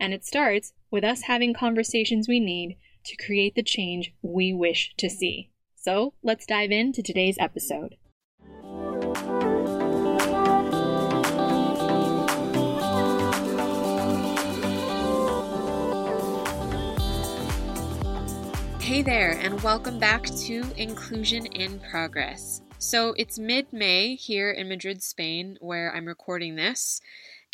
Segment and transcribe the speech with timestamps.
[0.00, 2.76] And it starts with us having conversations we need
[3.06, 5.50] to create the change we wish to see.
[5.76, 7.96] So let's dive into today's episode.
[18.80, 22.60] Hey there, and welcome back to Inclusion in Progress.
[22.78, 27.00] So it's mid May here in Madrid, Spain, where I'm recording this.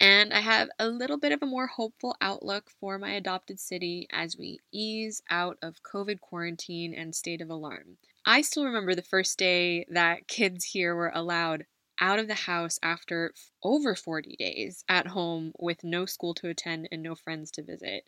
[0.01, 4.09] And I have a little bit of a more hopeful outlook for my adopted city
[4.11, 7.99] as we ease out of COVID quarantine and state of alarm.
[8.25, 11.67] I still remember the first day that kids here were allowed
[12.01, 16.89] out of the house after over 40 days at home with no school to attend
[16.91, 18.05] and no friends to visit.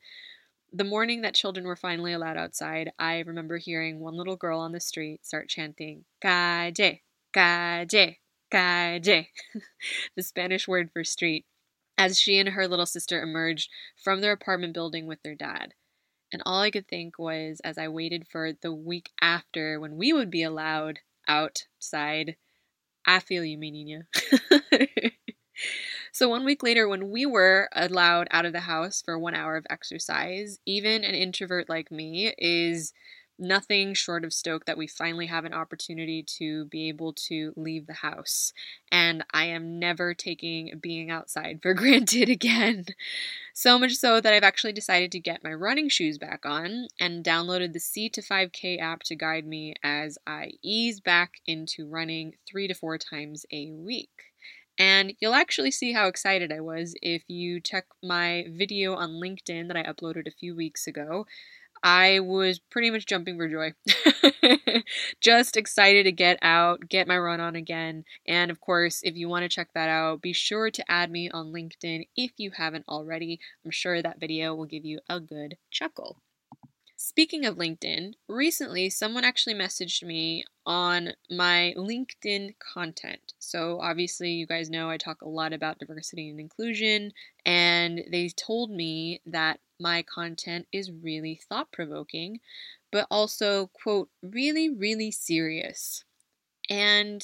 [0.73, 4.73] The morning that children were finally allowed outside, I remember hearing one little girl on
[4.73, 7.01] the street start chanting, Calle,
[7.35, 8.17] calle,
[8.51, 9.27] calle,
[10.17, 11.45] the Spanish word for street
[11.99, 15.75] as she and her little sister emerged from their apartment building with their dad.
[16.33, 20.13] And all I could think was, as I waited for the week after when we
[20.13, 22.37] would be allowed outside,
[23.07, 25.13] I feel you, mi niña.
[26.13, 29.57] so, one week later, when we were allowed out of the house for one hour
[29.57, 32.93] of exercise, even an introvert like me is
[33.43, 37.87] nothing short of stoked that we finally have an opportunity to be able to leave
[37.87, 38.53] the house.
[38.91, 42.87] And I am never taking being outside for granted again.
[43.53, 47.25] So much so that I've actually decided to get my running shoes back on and
[47.25, 52.35] downloaded the C to 5K app to guide me as I ease back into running
[52.49, 54.33] three to four times a week.
[54.79, 59.69] And you'll actually see how excited I was if you check my video on LinkedIn
[59.69, 61.27] that I uploaded a few weeks ago.
[61.83, 63.73] I was pretty much jumping for joy.
[65.21, 68.05] Just excited to get out, get my run on again.
[68.27, 71.29] And of course, if you want to check that out, be sure to add me
[71.31, 73.41] on LinkedIn if you haven't already.
[73.65, 76.19] I'm sure that video will give you a good chuckle.
[77.05, 83.35] Speaking of LinkedIn, recently someone actually messaged me on my LinkedIn content.
[83.41, 87.11] So, obviously, you guys know I talk a lot about diversity and inclusion,
[87.45, 92.41] and they told me that my content is really thought provoking,
[92.91, 96.05] but also, quote, really, really serious.
[96.71, 97.23] And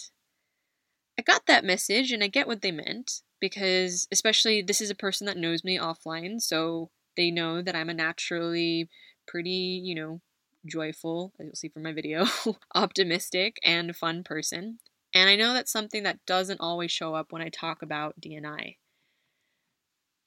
[1.19, 4.95] I got that message and I get what they meant because, especially, this is a
[4.95, 8.89] person that knows me offline, so they know that I'm a naturally
[9.27, 10.21] pretty, you know,
[10.67, 12.27] joyful, as you'll see from my video,
[12.75, 14.79] optimistic, and fun person.
[15.15, 18.77] And I know that's something that doesn't always show up when I talk about D&I.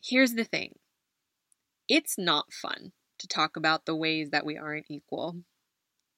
[0.03, 0.75] Here's the thing
[1.91, 5.35] it's not fun to talk about the ways that we aren't equal.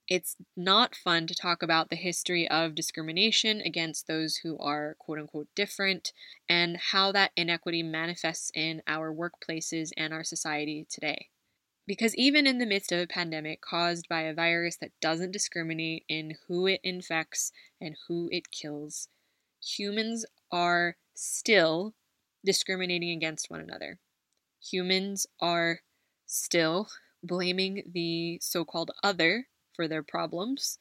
[0.07, 5.17] It's not fun to talk about the history of discrimination against those who are quote
[5.17, 6.13] unquote different
[6.47, 11.29] and how that inequity manifests in our workplaces and our society today.
[11.87, 16.03] Because even in the midst of a pandemic caused by a virus that doesn't discriminate
[16.07, 17.51] in who it infects
[17.81, 19.07] and who it kills,
[19.59, 21.95] humans are still
[22.45, 23.97] discriminating against one another.
[24.71, 25.81] Humans are
[26.25, 26.87] still
[27.21, 30.79] blaming the so called other for their problems.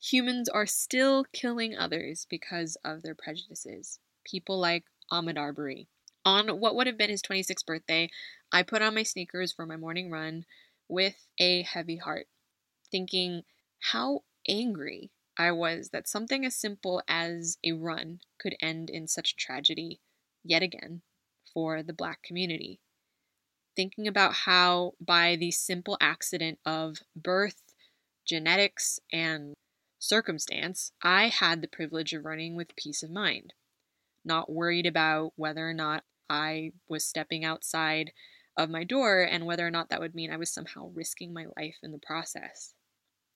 [0.00, 4.00] Humans are still killing others because of their prejudices.
[4.24, 5.88] People like Ahmaud Arbery.
[6.24, 8.08] On what would have been his 26th birthday,
[8.50, 10.46] I put on my sneakers for my morning run
[10.88, 12.28] with a heavy heart,
[12.90, 13.42] thinking
[13.90, 19.36] how angry I was that something as simple as a run could end in such
[19.36, 20.00] tragedy
[20.42, 21.02] yet again
[21.52, 22.80] for the black community.
[23.74, 27.62] Thinking about how, by the simple accident of birth,
[28.26, 29.54] genetics, and
[29.98, 33.54] circumstance, I had the privilege of running with peace of mind,
[34.24, 38.12] not worried about whether or not I was stepping outside
[38.56, 41.46] of my door and whether or not that would mean I was somehow risking my
[41.56, 42.74] life in the process.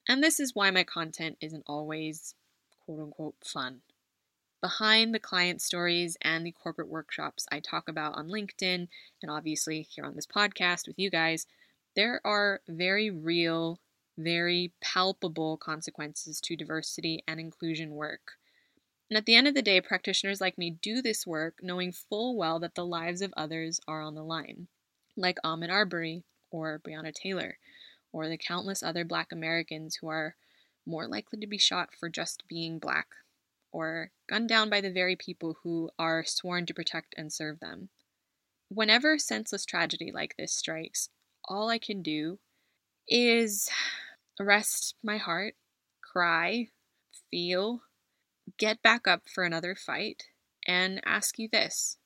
[0.09, 2.35] And this is why my content isn't always
[2.85, 3.81] quote unquote fun.
[4.63, 8.89] Behind the client stories and the corporate workshops I talk about on LinkedIn
[9.23, 11.47] and obviously here on this podcast with you guys,
[11.95, 13.81] there are very real,
[14.17, 18.33] very palpable consequences to diversity and inclusion work.
[19.11, 22.37] And at the end of the day, practitioners like me do this work knowing full
[22.37, 24.69] well that the lives of others are on the line,
[25.17, 27.59] like Ahmaud Arbery or Breonna Taylor,
[28.13, 30.35] or the countless other Black Americans who are
[30.87, 33.09] more likely to be shot for just being Black,
[33.77, 37.91] or gunned down by the very people who are sworn to protect and serve them.
[38.71, 41.11] Whenever senseless tragedy like this strikes,
[41.45, 42.39] all I can do
[43.07, 43.69] is
[44.41, 45.57] rest my heart,
[46.01, 46.69] cry,
[47.31, 47.83] feel,
[48.57, 50.23] get back up for another fight,
[50.67, 51.99] and ask you this.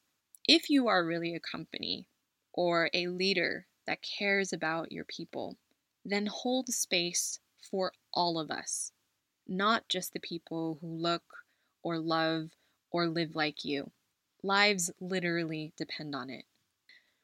[0.49, 2.09] If you are really a company
[2.53, 5.57] or a leader that cares about your people,
[6.05, 7.39] then hold space
[7.71, 8.91] for all of us,
[9.47, 11.23] not just the people who look
[11.83, 12.51] or love
[12.91, 13.91] or live like you.
[14.43, 16.45] Lives literally depend on it.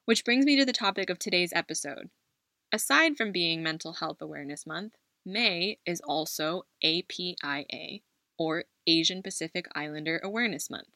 [0.05, 2.11] Which brings me to the topic of today's episode.
[2.73, 4.95] Aside from being Mental Health Awareness Month,
[5.25, 8.01] May is also APIA,
[8.39, 10.89] or Asian Pacific Islander Awareness Month.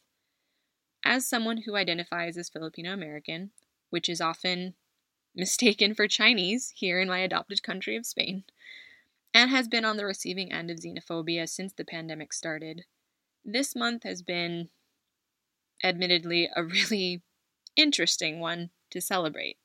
[1.04, 3.50] As someone who identifies as Filipino American,
[3.88, 4.74] which is often
[5.34, 8.44] mistaken for Chinese here in my adopted country of Spain,
[9.32, 12.84] and has been on the receiving end of xenophobia since the pandemic started,
[13.44, 14.68] this month has been,
[15.82, 17.22] admittedly, a really
[17.76, 19.56] interesting one to celebrate.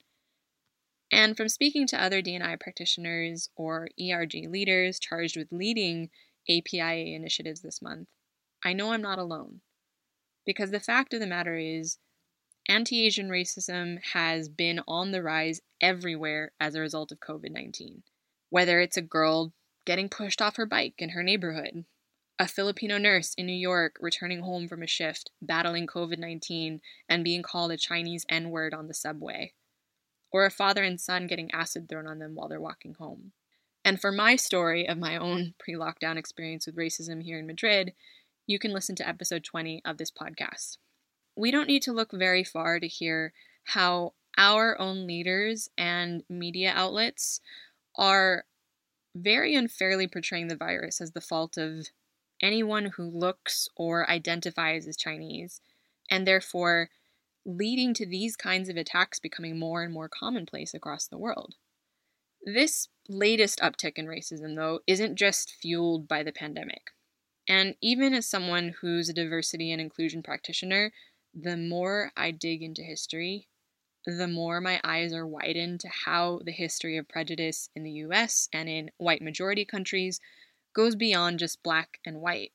[1.12, 6.10] And from speaking to other D&I practitioners or ERG leaders charged with leading
[6.50, 8.08] APIA initiatives this month,
[8.64, 9.62] I know I'm not alone.
[10.46, 11.98] Because the fact of the matter is,
[12.68, 18.04] anti Asian racism has been on the rise everywhere as a result of COVID 19.
[18.50, 19.54] Whether it's a girl
[19.86, 21.86] getting pushed off her bike in her neighborhood,
[22.38, 27.24] a Filipino nurse in New York returning home from a shift, battling COVID 19, and
[27.24, 29.54] being called a Chinese N word on the subway,
[30.32, 33.32] or a father and son getting acid thrown on them while they're walking home.
[33.86, 37.94] And for my story of my own pre lockdown experience with racism here in Madrid,
[38.48, 40.78] you can listen to episode 20 of this podcast.
[41.38, 43.34] We don't need to look very far to hear
[43.64, 47.40] how our own leaders and media outlets
[47.96, 48.44] are
[49.16, 51.88] very unfairly portraying the virus as the fault of
[52.46, 55.62] anyone who looks or identifies as Chinese,
[56.10, 56.90] and therefore
[57.46, 61.56] leading to these kinds of attacks becoming more and more commonplace across the world.
[62.44, 66.92] This latest uptick in racism, though, isn't just fueled by the pandemic.
[67.48, 70.92] And even as someone who's a diversity and inclusion practitioner,
[71.34, 73.48] the more I dig into history,
[74.06, 78.48] the more my eyes are widened to how the history of prejudice in the US
[78.54, 80.20] and in white majority countries
[80.76, 82.52] goes beyond just black and white.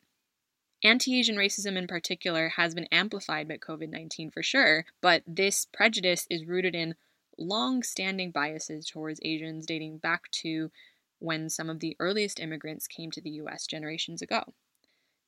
[0.85, 5.67] Anti Asian racism in particular has been amplified by COVID 19 for sure, but this
[5.73, 6.95] prejudice is rooted in
[7.37, 10.71] long standing biases towards Asians dating back to
[11.19, 14.55] when some of the earliest immigrants came to the US generations ago.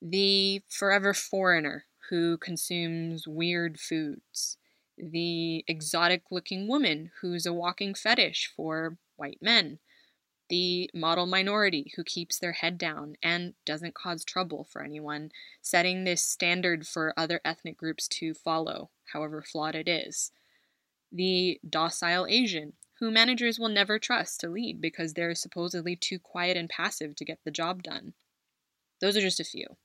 [0.00, 4.56] The forever foreigner who consumes weird foods,
[4.98, 9.78] the exotic looking woman who's a walking fetish for white men,
[10.52, 15.30] the model minority who keeps their head down and doesn't cause trouble for anyone,
[15.62, 20.30] setting this standard for other ethnic groups to follow, however flawed it is.
[21.10, 26.58] The docile Asian, who managers will never trust to lead because they're supposedly too quiet
[26.58, 28.12] and passive to get the job done.
[29.00, 29.78] Those are just a few.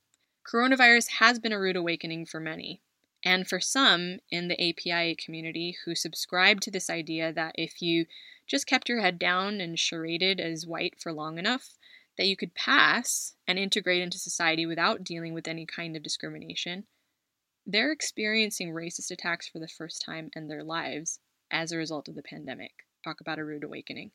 [0.46, 2.82] Coronavirus has been a rude awakening for many,
[3.24, 8.04] and for some in the APIA community who subscribe to this idea that if you
[8.48, 11.74] just kept your head down and charaded as white for long enough,
[12.16, 16.84] that you could pass and integrate into society without dealing with any kind of discrimination,
[17.64, 22.14] they're experiencing racist attacks for the first time in their lives as a result of
[22.14, 22.72] the pandemic.
[23.04, 24.10] Talk about a rude awakening.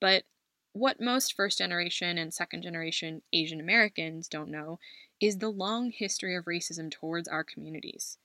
[0.00, 0.24] But
[0.72, 4.78] what most first generation and second generation Asian Americans don't know
[5.20, 8.18] is the long history of racism towards our communities.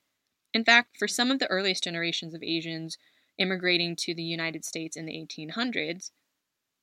[0.53, 2.97] In fact, for some of the earliest generations of Asians
[3.41, 6.11] immigrating to the United States in the 1800s,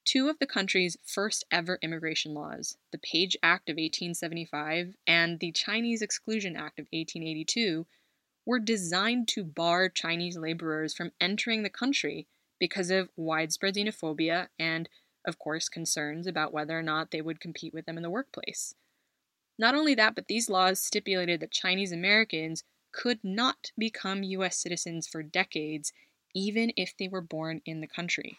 [0.05, 5.53] two of the country's first ever immigration laws, the Page Act of 1875 and the
[5.53, 7.87] Chinese Exclusion Act of 1882,
[8.45, 12.27] were designed to bar Chinese laborers from entering the country
[12.59, 14.88] because of widespread xenophobia and,
[15.27, 18.75] of course, concerns about whether or not they would compete with them in the workplace.
[19.59, 24.57] Not only that, but these laws stipulated that Chinese Americans could not become U.S.
[24.57, 25.93] citizens for decades,
[26.35, 28.39] even if they were born in the country.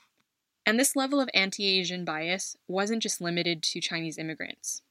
[0.65, 4.81] And this level of anti Asian bias wasn't just limited to Chinese immigrants.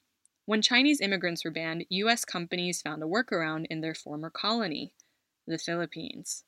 [0.45, 4.93] When Chinese immigrants were banned, US companies found a workaround in their former colony,
[5.47, 6.45] the Philippines.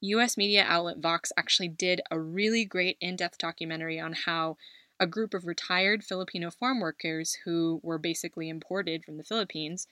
[0.00, 4.56] US media outlet Vox actually did a really great in depth documentary on how
[4.98, 9.86] a group of retired Filipino farm workers who were basically imported from the Philippines,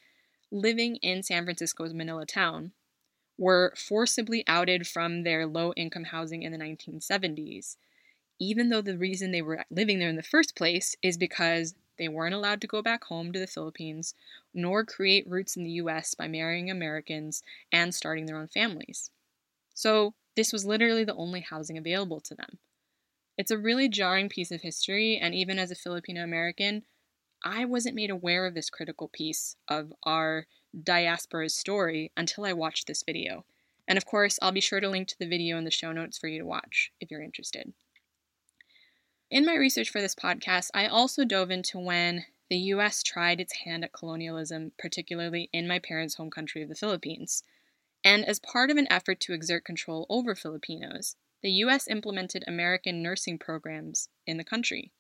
[0.51, 2.73] living in San Francisco's Manilatown,
[3.38, 7.76] were forcibly outed from their low income housing in the 1970s,
[8.38, 12.09] even though the reason they were living there in the first place is because they
[12.09, 14.14] weren't allowed to go back home to the Philippines
[14.53, 19.11] nor create roots in the US by marrying Americans and starting their own families.
[19.75, 22.59] So, this was literally the only housing available to them.
[23.38, 26.85] It's a really jarring piece of history, and even as a Filipino American,
[27.45, 32.87] I wasn't made aware of this critical piece of our diaspora's story until I watched
[32.87, 33.45] this video.
[33.87, 36.17] And of course, I'll be sure to link to the video in the show notes
[36.17, 37.75] for you to watch if you're interested.
[39.31, 43.57] In my research for this podcast, I also dove into when the US tried its
[43.65, 47.43] hand at colonialism, particularly in my parents' home country of the Philippines.
[48.03, 53.03] And as part of an effort to exert control over Filipinos, the US implemented American
[53.03, 54.93] nursing programs in the country.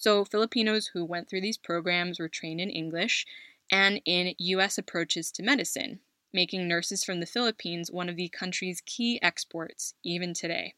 [0.00, 3.26] So, Filipinos who went through these programs were trained in English
[3.68, 5.98] and in US approaches to medicine,
[6.32, 10.74] making nurses from the Philippines one of the country's key exports even today.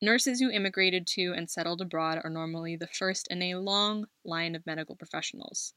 [0.00, 4.54] Nurses who immigrated to and settled abroad are normally the first in a long line
[4.54, 5.74] of medical professionals.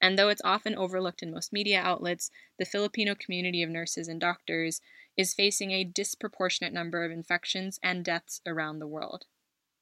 [0.00, 4.20] And though it's often overlooked in most media outlets, the Filipino community of nurses and
[4.20, 4.80] doctors
[5.16, 9.26] is facing a disproportionate number of infections and deaths around the world.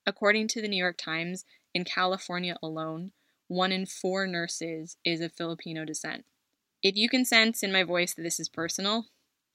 [0.07, 1.45] According to the New York Times,
[1.77, 3.13] in California alone,
[3.49, 6.25] one in four nurses is of Filipino descent.
[6.83, 9.09] If you can sense in my voice that this is personal,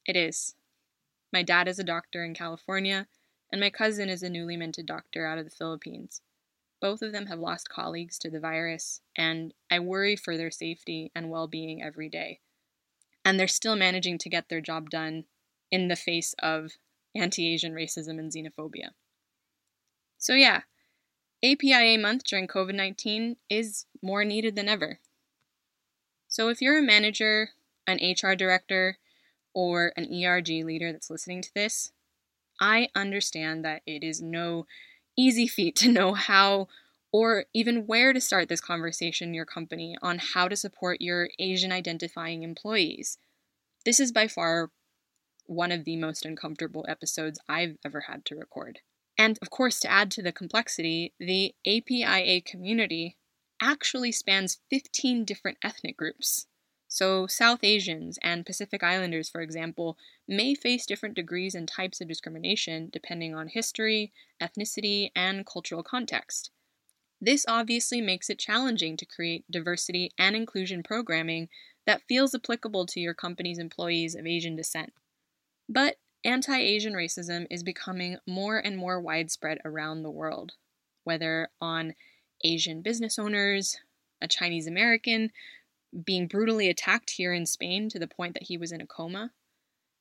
[0.05, 0.53] it is.
[1.33, 3.07] My dad is a doctor in California,
[3.51, 6.21] and my cousin is a newly minted doctor out of the Philippines.
[6.79, 11.11] Both of them have lost colleagues to the virus, and I worry for their safety
[11.15, 12.39] and well being every day.
[13.25, 15.25] And they're still managing to get their job done
[15.71, 16.73] in the face of
[17.15, 18.89] anti Asian racism and xenophobia.
[20.19, 20.61] So, yeah,
[21.43, 25.00] APIA month during COVID 19 is more needed than ever.
[26.27, 27.50] So, if you're a manager,
[27.88, 28.98] an HR director,
[29.53, 31.91] or an ERG leader that's listening to this,
[32.60, 34.65] I understand that it is no
[35.17, 36.67] easy feat to know how
[37.12, 41.27] or even where to start this conversation in your company on how to support your
[41.39, 43.17] Asian identifying employees.
[43.83, 44.71] This is by far
[45.45, 48.79] one of the most uncomfortable episodes I've ever had to record.
[49.21, 53.17] And of course, to add to the complexity, the APIA community
[53.61, 56.47] actually spans 15 different ethnic groups.
[56.87, 59.95] So, South Asians and Pacific Islanders, for example,
[60.27, 64.11] may face different degrees and types of discrimination depending on history,
[64.41, 66.49] ethnicity, and cultural context.
[67.21, 71.47] This obviously makes it challenging to create diversity and inclusion programming
[71.85, 74.93] that feels applicable to your company's employees of Asian descent.
[75.69, 80.53] But anti Asian racism is becoming more and more widespread around the world,
[81.03, 81.95] whether on
[82.43, 83.77] Asian business owners,
[84.21, 85.31] a Chinese American
[86.05, 89.31] being brutally attacked here in Spain to the point that he was in a coma,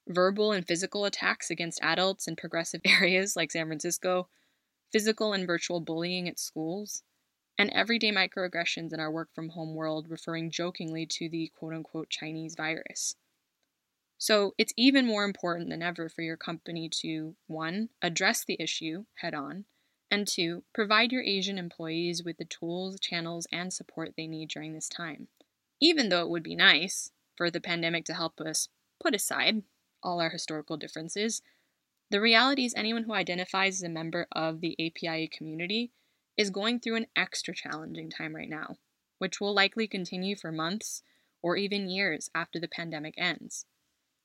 [0.07, 4.29] verbal and physical attacks against adults in progressive areas like San Francisco,
[4.93, 7.03] physical and virtual bullying at schools,
[7.59, 12.09] and everyday microaggressions in our work from home world referring jokingly to the quote unquote
[12.09, 13.17] Chinese virus.
[14.21, 17.89] So it's even more important than ever for your company to 1.
[18.03, 19.65] address the issue head on,
[20.13, 20.63] and 2.
[20.73, 25.27] provide your Asian employees with the tools, channels, and support they need during this time
[25.81, 28.69] even though it would be nice for the pandemic to help us
[29.03, 29.63] put aside
[30.03, 31.43] all our historical differences,
[32.11, 35.91] the reality is anyone who identifies as a member of the APIA community
[36.37, 38.77] is going through an extra challenging time right now,
[39.19, 41.03] which will likely continue for months
[41.43, 43.65] or even years after the pandemic ends.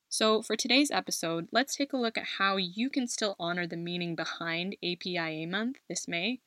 [0.09, 3.75] So, for today's episode, let's take a look at how you can still honor the
[3.75, 6.39] meaning behind APIA Month this May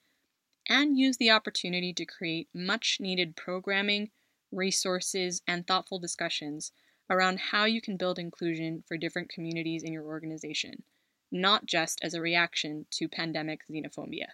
[0.68, 4.10] and use the opportunity to create much needed programming
[4.50, 6.72] resources, and thoughtful discussions
[7.10, 10.82] around how you can build inclusion for different communities in your organization,
[11.30, 14.28] not just as a reaction to pandemic xenophobia.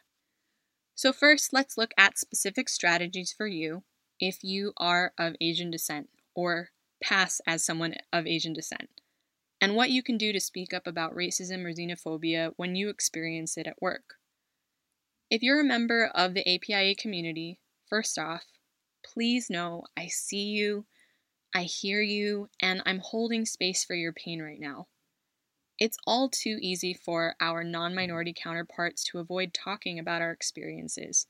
[0.95, 3.83] So, first, let's look at specific strategies for you
[4.21, 6.71] if you are of Asian descent or
[7.03, 9.01] pass as someone of Asian descent,
[9.61, 13.57] and what you can do to speak up about racism or xenophobia when you experience
[13.57, 14.15] it at work.
[15.31, 17.59] If you're a member of the APIA community,
[17.89, 18.45] first off,
[19.05, 20.87] Please know I see you,
[21.55, 24.89] I hear you, and I'm holding space for your pain right now.
[25.79, 31.27] It's all too easy for our non minority counterparts to avoid talking about our experiences.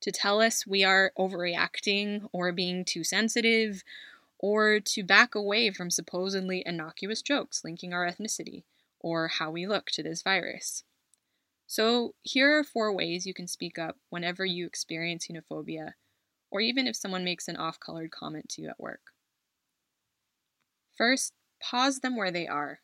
[0.00, 3.82] to tell us we are overreacting or being too sensitive,
[4.42, 8.64] or to back away from supposedly innocuous jokes linking our ethnicity
[8.98, 10.82] or how we look to this virus.
[11.66, 15.92] So, here are four ways you can speak up whenever you experience xenophobia,
[16.50, 19.12] or even if someone makes an off colored comment to you at work.
[20.96, 22.80] First, pause them where they are.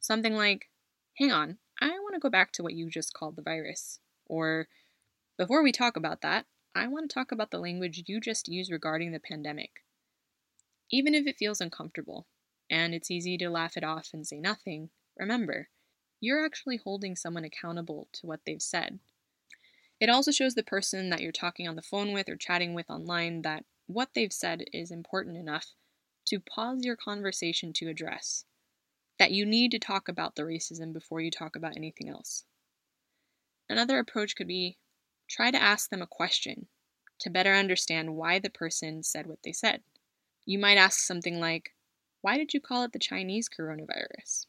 [0.00, 0.68] Something like,
[1.16, 4.00] hang on, I want to go back to what you just called the virus.
[4.26, 4.66] Or,
[5.38, 8.70] before we talk about that, I want to talk about the language you just used
[8.70, 9.70] regarding the pandemic.
[10.90, 12.26] Even if it feels uncomfortable,
[12.70, 15.68] and it's easy to laugh it off and say nothing, remember,
[16.20, 18.98] you're actually holding someone accountable to what they've said.
[20.00, 22.88] It also shows the person that you're talking on the phone with or chatting with
[22.88, 25.74] online that what they've said is important enough
[26.26, 28.44] to pause your conversation to address.
[29.18, 32.44] That you need to talk about the racism before you talk about anything else.
[33.68, 34.78] Another approach could be
[35.28, 36.68] try to ask them a question
[37.18, 39.82] to better understand why the person said what they said.
[40.48, 41.74] You might ask something like,
[42.22, 44.46] Why did you call it the Chinese coronavirus?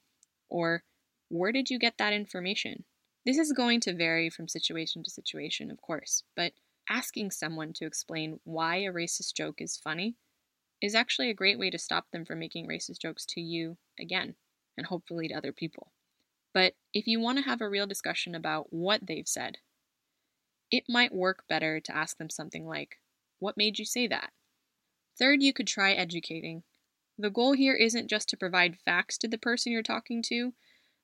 [0.47, 0.85] Or,
[1.27, 2.85] Where did you get that information?
[3.25, 6.53] This is going to vary from situation to situation, of course, but
[6.89, 10.15] asking someone to explain why a racist joke is funny
[10.81, 14.35] is actually a great way to stop them from making racist jokes to you again,
[14.77, 15.91] and hopefully to other people.
[16.53, 19.57] But if you want to have a real discussion about what they've said,
[20.71, 23.01] it might work better to ask them something like,
[23.39, 24.31] What made you say that?
[25.19, 26.63] Third, you could try educating.
[27.17, 30.53] The goal here isn't just to provide facts to the person you're talking to,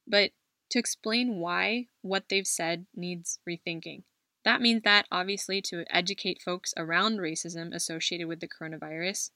[0.08, 0.32] but
[0.70, 4.04] to explain why what they've said needs rethinking.
[4.46, 9.32] That means that, obviously, to educate folks around racism associated with the coronavirus,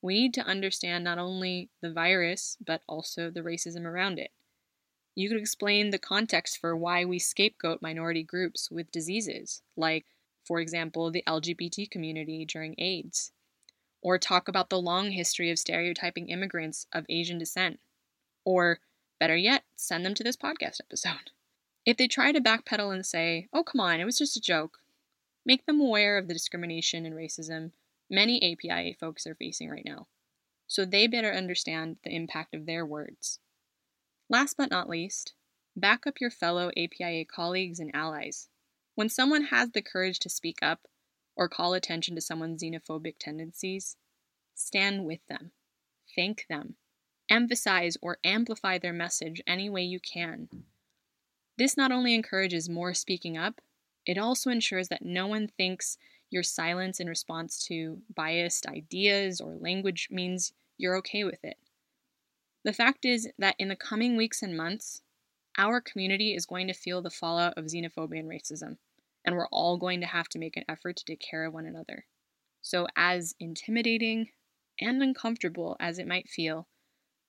[0.00, 4.30] we need to understand not only the virus, but also the racism around it.
[5.14, 10.06] You could explain the context for why we scapegoat minority groups with diseases, like,
[10.46, 13.32] for example, the LGBT community during AIDS,
[14.02, 17.80] or talk about the long history of stereotyping immigrants of Asian descent,
[18.44, 18.80] or,
[19.18, 21.30] better yet, send them to this podcast episode.
[21.84, 24.78] If they try to backpedal and say, oh, come on, it was just a joke,
[25.44, 27.72] make them aware of the discrimination and racism
[28.12, 30.06] many APIA folks are facing right now,
[30.68, 33.40] so they better understand the impact of their words.
[34.28, 35.32] Last but not least,
[35.74, 38.48] back up your fellow APIA colleagues and allies.
[38.94, 40.86] When someone has the courage to speak up
[41.36, 43.96] or call attention to someone's xenophobic tendencies,
[44.54, 45.52] stand with them,
[46.14, 46.76] thank them,
[47.28, 50.48] emphasize or amplify their message any way you can.
[51.58, 53.60] This not only encourages more speaking up,
[54.04, 55.96] it also ensures that no one thinks
[56.30, 61.56] your silence in response to biased ideas or language means you're okay with it.
[62.64, 65.02] The fact is that in the coming weeks and months,
[65.58, 68.78] our community is going to feel the fallout of xenophobia and racism,
[69.24, 71.66] and we're all going to have to make an effort to take care of one
[71.66, 72.06] another.
[72.60, 74.28] So, as intimidating
[74.80, 76.68] and uncomfortable as it might feel,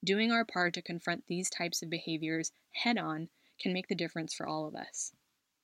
[0.03, 3.29] doing our part to confront these types of behaviors head on
[3.60, 5.12] can make the difference for all of us.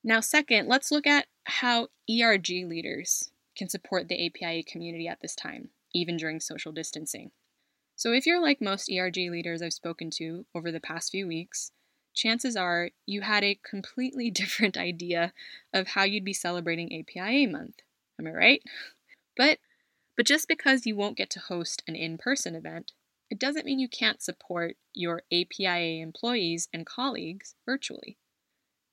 [0.02, 5.34] Now, second, let's look at how ERG leaders can support the APIA community at this
[5.34, 7.30] time, even during social distancing.
[7.96, 11.72] So, if you're like most ERG leaders I've spoken to over the past few weeks,
[12.20, 15.32] chances are you had a completely different idea
[15.72, 17.80] of how you'd be celebrating APIA month.
[18.18, 18.62] Am I right?
[19.36, 19.58] But
[20.16, 22.92] but just because you won't get to host an in-person event,
[23.30, 28.18] it doesn't mean you can't support your APIA employees and colleagues virtually.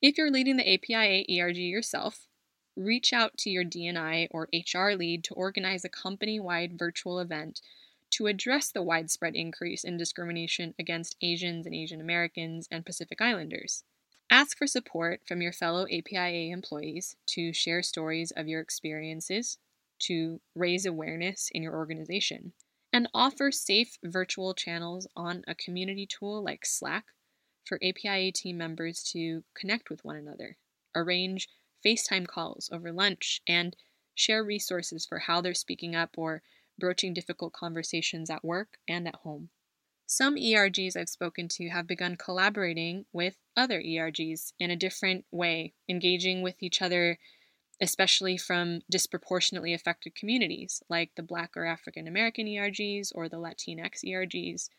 [0.02, 2.28] If you're leading the APIA ERG yourself,
[2.78, 7.60] reach out to your D&I or HR lead to organize a company wide virtual event
[8.18, 13.84] to address the widespread increase in discrimination against Asians and Asian Americans and Pacific Islanders.
[14.32, 19.60] Ask for support from your fellow APIA employees to share stories of your experiences,
[20.00, 22.54] to raise awareness in your organization,
[22.92, 27.06] and offer safe virtual channels on a community tool like Slack
[27.66, 30.58] for APIA team members to connect with one another,
[30.96, 31.50] arrange
[31.86, 33.76] FaceTime calls over lunch, and
[34.16, 36.42] share resources for how they're speaking up or
[36.78, 39.50] broaching difficult conversations at work and at home.
[40.10, 45.74] Some ERGs I've spoken to have begun collaborating with other ERGs in a different way,
[45.90, 47.20] engaging with each other,
[47.82, 54.06] especially from disproportionately affected communities like the Black or African American ERGs or the Latinx
[54.06, 54.70] ERGs,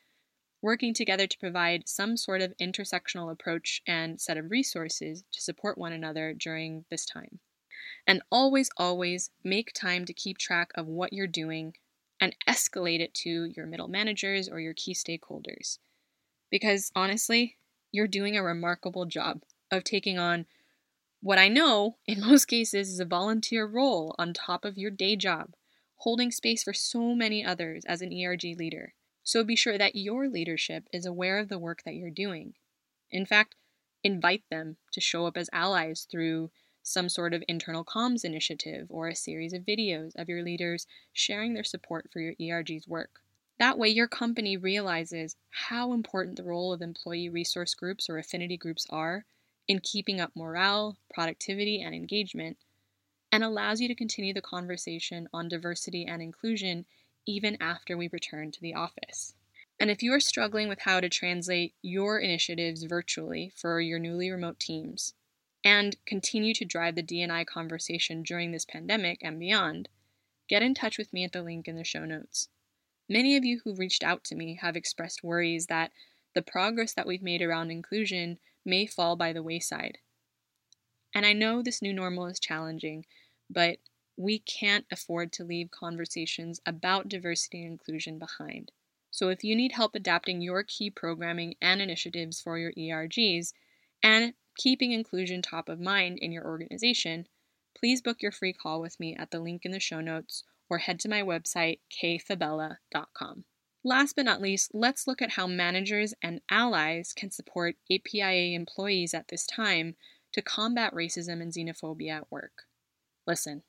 [0.62, 5.76] working together to provide some sort of intersectional approach and set of resources to support
[5.76, 7.38] one another during this time.
[8.06, 11.74] And always, always make time to keep track of what you're doing
[12.20, 15.78] and escalate it to your middle managers or your key stakeholders.
[16.50, 17.58] Because honestly,
[17.92, 20.46] you're doing a remarkable job of taking on
[21.20, 25.16] What I know, in most cases, is a volunteer role on top of your day
[25.16, 25.54] job,
[25.96, 28.94] holding space for so many others as an ERG leader.
[29.22, 32.54] So be sure that your leadership is aware of the work that you're doing.
[33.10, 33.54] In fact,
[34.04, 36.50] invite them to show up as allies through
[36.88, 41.54] some sort of internal comms initiative or a series of videos of your leaders sharing
[41.54, 43.20] their support for your ERG's work.
[43.58, 48.56] That way, your company realizes how important the role of employee resource groups or affinity
[48.56, 49.24] groups are
[49.66, 52.56] in keeping up morale, productivity, and engagement,
[53.30, 56.86] and allows you to continue the conversation on diversity and inclusion
[57.26, 59.34] even after we return to the office.
[59.78, 64.30] And if you are struggling with how to translate your initiatives virtually for your newly
[64.30, 65.14] remote teams
[65.64, 69.88] and continue to drive the D&I conversation during this pandemic and beyond,
[70.48, 72.48] get in touch with me at the link in the show notes.
[73.08, 75.92] Many of you who've reached out to me have expressed worries that
[76.34, 79.98] the progress that we've made around inclusion may fall by the wayside.
[81.14, 83.06] And I know this new normal is challenging,
[83.48, 83.78] but
[84.16, 88.72] we can't afford to leave conversations about diversity and inclusion behind.
[89.10, 93.52] So if you need help adapting your key programming and initiatives for your ERGs
[94.02, 97.26] and keeping inclusion top of mind in your organization,
[97.78, 100.78] please book your free call with me at the link in the show notes or
[100.78, 103.44] head to my website, kayfabella.com.
[103.84, 109.14] Last but not least, let's look at how managers and allies can support APIA employees
[109.14, 109.94] at this time
[110.32, 112.64] to combat racism and xenophobia at work.
[113.26, 113.62] Listen,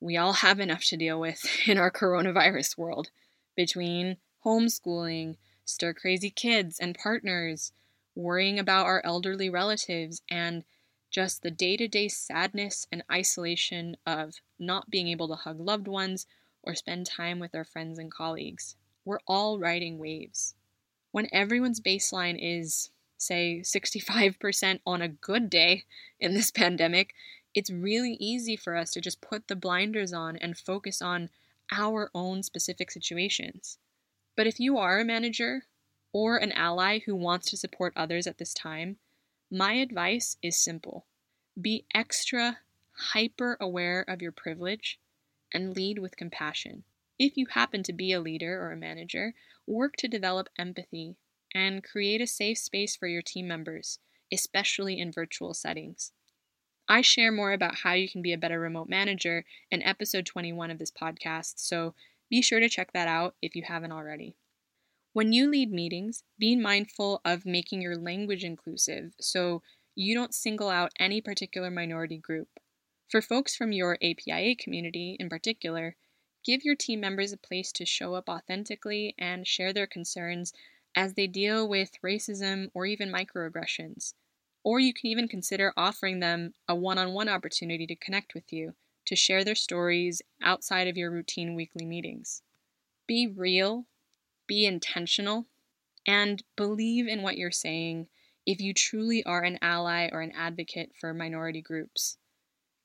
[0.00, 3.10] we all have enough to deal with in our coronavirus world
[3.56, 7.72] between homeschooling, stir crazy kids and partners,
[8.18, 10.64] worrying about our elderly relatives, and
[11.10, 15.86] just the day to day sadness and isolation of not being able to hug loved
[15.86, 16.26] ones
[16.62, 18.76] or spend time with our friends and colleagues.
[19.04, 20.54] We're all riding waves.
[21.12, 25.84] When everyone's baseline is, say, 65% on a good day
[26.20, 27.14] in this pandemic,
[27.54, 31.30] it's really easy for us to just put the blinders on and focus on
[31.72, 33.78] our own specific situations.
[34.36, 35.62] But if you are a manager
[36.12, 38.96] or an ally who wants to support others at this time,
[39.50, 41.06] my advice is simple
[41.60, 42.58] be extra
[43.12, 45.00] hyper aware of your privilege
[45.52, 46.84] and lead with compassion.
[47.18, 49.34] If you happen to be a leader or a manager,
[49.66, 51.16] work to develop empathy
[51.54, 53.98] and create a safe space for your team members,
[54.32, 56.12] especially in virtual settings.
[56.88, 60.70] I share more about how you can be a better remote manager in episode 21
[60.70, 61.94] of this podcast, so
[62.30, 64.36] be sure to check that out if you haven't already.
[65.18, 69.64] When you lead meetings, be mindful of making your language inclusive so
[69.96, 72.46] you don't single out any particular minority group.
[73.08, 75.96] For folks from your APIA community in particular,
[76.44, 80.52] give your team members a place to show up authentically and share their concerns
[80.94, 84.14] as they deal with racism or even microaggressions.
[84.62, 88.52] Or you can even consider offering them a one on one opportunity to connect with
[88.52, 88.76] you,
[89.06, 92.42] to share their stories outside of your routine weekly meetings.
[93.08, 93.86] Be real,
[94.48, 95.46] be intentional,
[96.04, 98.08] and believe in what you're saying
[98.44, 102.16] if you truly are an ally or an advocate for minority groups.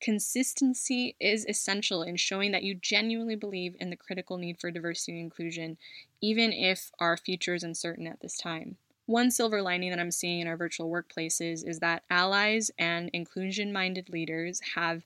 [0.01, 5.13] Consistency is essential in showing that you genuinely believe in the critical need for diversity
[5.13, 5.77] and inclusion,
[6.21, 8.75] even if our future is uncertain at this time.
[9.05, 13.71] One silver lining that I'm seeing in our virtual workplaces is that allies and inclusion
[13.71, 15.03] minded leaders have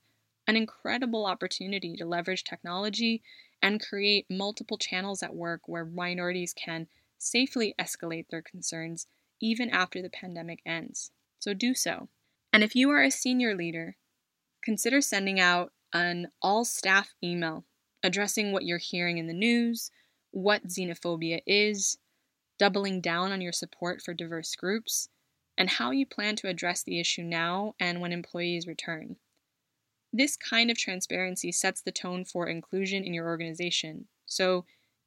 [0.48, 3.22] an incredible opportunity to leverage technology
[3.62, 6.86] and create multiple channels at work where minorities can
[7.18, 9.06] safely escalate their concerns
[9.40, 11.10] even after the pandemic ends.
[11.38, 12.08] So do so.
[12.52, 13.96] And if you are a senior leader,
[14.62, 17.64] consider sending out an all staff email
[18.02, 19.90] addressing what you're hearing in the news,
[20.30, 21.98] what xenophobia is,
[22.58, 25.08] doubling down on your support for diverse groups,
[25.56, 29.16] and how you plan to address the issue now and when employees return.
[30.12, 34.08] This kind of transparency sets the tone for inclusion in your organization.
[34.26, 34.64] So,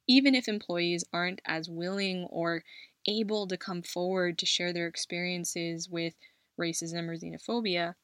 [0.08, 2.64] even if employees aren't as willing or
[3.06, 6.14] able to come forward to share their experiences with
[6.58, 7.94] racism or xenophobia,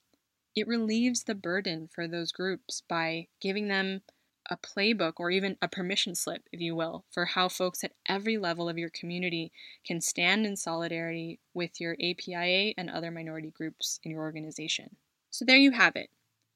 [0.54, 4.02] it relieves the burden for those groups by giving them
[4.50, 8.38] a playbook or even a permission slip, if you will, for how folks at every
[8.38, 9.52] level of your community
[9.84, 14.96] can stand in solidarity with your APIA and other minority groups in your organization.
[15.30, 16.10] So there you have it.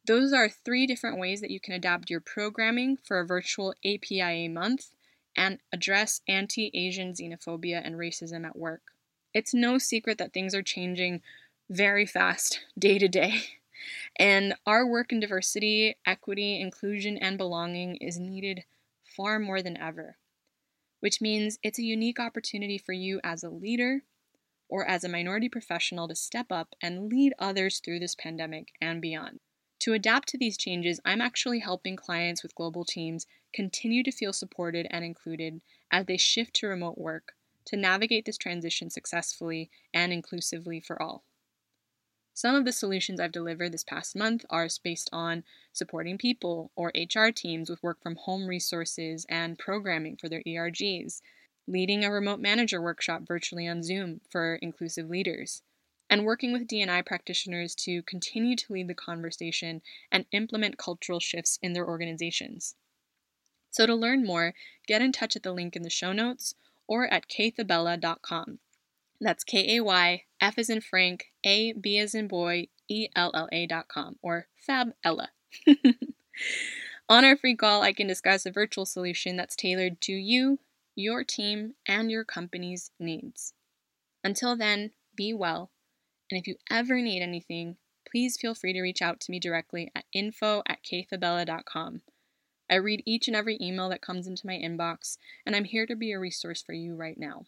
[0.05, 4.49] Those are three different ways that you can adapt your programming for a virtual APIA
[4.49, 4.91] month
[5.37, 8.83] and address anti Asian xenophobia and racism at work.
[9.33, 11.23] It's no secret that things are changing
[11.71, 13.43] very fast day to day.
[14.17, 18.65] And our work in diversity, equity, inclusion, and belonging is needed
[19.05, 20.17] far more than ever,
[21.01, 24.03] which means it's a unique opportunity for you as a leader
[24.69, 29.03] or as a minority professional to step up and lead others through this pandemic and
[29.03, 29.41] beyond.
[29.83, 34.33] To adapt to these changes, I'm actually helping clients with global teams continue to feel
[34.33, 37.33] supported and included as they shift to remote work
[37.65, 41.25] to navigate this transition successfully and inclusively for all.
[42.33, 45.43] Some of the solutions I've delivered this past month are based on
[45.73, 51.23] supporting people or HR teams with work from home resources and programming for their ERGs,
[51.67, 55.63] leading a remote manager workshop virtually on Zoom for inclusive leaders,
[56.11, 61.59] and working with D&I practitioners to continue to lead the conversation and implement cultural shifts
[61.63, 62.75] in their organizations.
[63.71, 64.55] So to learn more,
[64.87, 66.55] get in touch at the link in the show notes
[66.87, 68.59] or at kayfabella.com.
[69.21, 73.31] That's K A Y, F as in Frank, A, B as in boy, E L
[73.35, 75.31] L A dot com, or Fab Ella.
[77.09, 80.59] On our free call, I can discuss a virtual solution that's tailored to you,
[80.95, 83.55] your team, and your company's needs.
[84.25, 85.71] Until then, be well,
[86.33, 87.77] and if you ever need anything,
[88.11, 92.01] please feel free to reach out to me directly at info at kayfabella.com.
[92.71, 95.95] I read each and every email that comes into my inbox, and I'm here to
[95.95, 97.45] be a resource for you right now.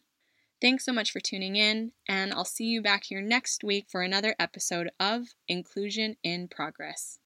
[0.60, 4.02] Thanks so much for tuning in, and I'll see you back here next week for
[4.02, 7.20] another episode of Inclusion in Progress.